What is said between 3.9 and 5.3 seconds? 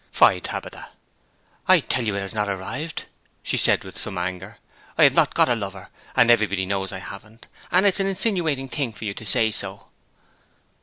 some anger. 'I have